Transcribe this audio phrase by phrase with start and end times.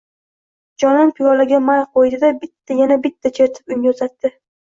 [0.83, 2.79] Jonon piyolaga may qoʼydi-da, bitta…
[2.79, 4.35] yana bitta chertib unga uzatdi…